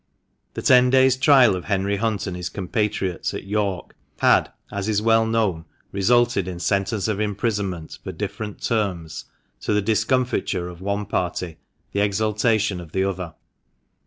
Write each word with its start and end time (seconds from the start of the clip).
The 0.55 0.63
ten 0.63 0.89
days' 0.89 1.15
trial 1.15 1.55
of 1.55 1.65
Henry 1.65 1.97
Hunt 1.97 2.25
and 2.25 2.35
his 2.35 2.49
compatriots 2.49 3.35
at 3.35 3.43
York 3.43 3.95
had, 4.17 4.51
as 4.71 4.89
is 4.89 4.99
well 4.99 5.27
known, 5.27 5.65
resulted 5.91 6.47
in 6.47 6.57
sentence 6.59 7.07
of 7.07 7.19
imprisonment 7.19 7.99
for 8.03 8.11
different 8.11 8.63
terms, 8.63 9.25
to 9.59 9.73
the 9.73 9.79
discomfiture 9.83 10.69
of 10.69 10.81
one 10.81 11.05
party, 11.05 11.57
the 11.91 11.99
exultation 11.99 12.79
of 12.79 12.93
the 12.93 13.03
other. 13.03 13.35